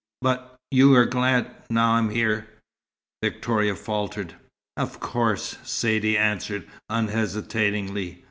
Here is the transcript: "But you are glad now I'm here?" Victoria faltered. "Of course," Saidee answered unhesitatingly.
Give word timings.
"But 0.23 0.55
you 0.71 0.95
are 0.95 1.05
glad 1.05 1.51
now 1.69 1.91
I'm 1.91 2.09
here?" 2.09 2.47
Victoria 3.21 3.75
faltered. 3.75 4.33
"Of 4.75 4.99
course," 4.99 5.59
Saidee 5.63 6.17
answered 6.17 6.67
unhesitatingly. 6.89 8.17